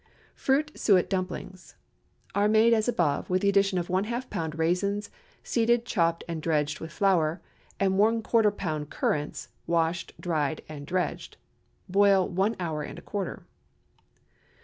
FRUIT 0.33 0.71
SUET 0.73 1.07
DUMPLINGS 1.11 1.75
Are 2.33 2.47
made 2.47 2.73
as 2.73 2.87
above, 2.87 3.29
with 3.29 3.43
the 3.43 3.49
addition 3.49 3.77
of 3.77 3.87
½ 3.87 4.29
lb. 4.29 4.57
raisins, 4.57 5.11
seeded, 5.43 5.85
chopped, 5.85 6.23
and 6.27 6.41
dredged 6.41 6.79
with 6.79 6.91
flour, 6.91 7.39
and 7.79 7.93
¼ 7.93 8.21
lb. 8.23 8.89
currants, 8.89 9.49
washed, 9.67 10.13
dried, 10.19 10.61
and 10.67 10.87
dredged. 10.87 11.37
Boil 11.87 12.27
one 12.27 12.55
hour 12.59 12.81
and 12.81 12.97
a 12.97 13.01
quarter. 13.03 13.43